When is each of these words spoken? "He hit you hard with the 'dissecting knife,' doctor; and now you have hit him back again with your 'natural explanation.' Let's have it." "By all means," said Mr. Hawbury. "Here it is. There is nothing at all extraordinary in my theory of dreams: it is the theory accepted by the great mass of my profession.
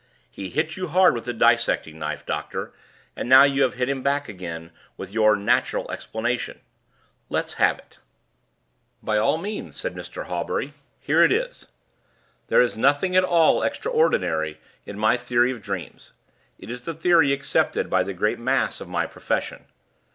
"He 0.31 0.49
hit 0.49 0.75
you 0.77 0.87
hard 0.87 1.13
with 1.13 1.25
the 1.25 1.31
'dissecting 1.31 1.99
knife,' 1.99 2.25
doctor; 2.25 2.73
and 3.15 3.29
now 3.29 3.43
you 3.43 3.61
have 3.61 3.75
hit 3.75 3.87
him 3.87 4.01
back 4.01 4.27
again 4.27 4.71
with 4.97 5.11
your 5.11 5.35
'natural 5.35 5.91
explanation.' 5.91 6.61
Let's 7.29 7.53
have 7.61 7.77
it." 7.77 7.99
"By 9.03 9.19
all 9.19 9.37
means," 9.37 9.77
said 9.77 9.93
Mr. 9.93 10.23
Hawbury. 10.25 10.73
"Here 10.99 11.21
it 11.21 11.31
is. 11.31 11.67
There 12.47 12.63
is 12.63 12.75
nothing 12.75 13.15
at 13.15 13.23
all 13.23 13.61
extraordinary 13.61 14.59
in 14.87 14.97
my 14.97 15.17
theory 15.17 15.51
of 15.51 15.61
dreams: 15.61 16.13
it 16.57 16.71
is 16.71 16.81
the 16.81 16.95
theory 16.95 17.31
accepted 17.31 17.87
by 17.87 18.01
the 18.01 18.13
great 18.15 18.39
mass 18.39 18.81
of 18.81 18.89
my 18.89 19.05
profession. 19.05 19.65